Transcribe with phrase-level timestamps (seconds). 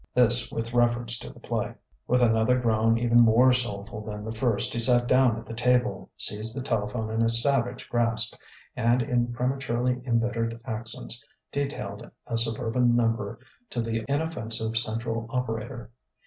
[0.15, 1.75] This with reference to the play.
[2.07, 6.09] With another groan even more soulful than the first he sat down at the table,
[6.17, 8.33] seized the telephone in a savage grasp,
[8.75, 13.37] and in prematurely embittered accents detailed a suburban number
[13.69, 15.91] to the inoffensive central operator.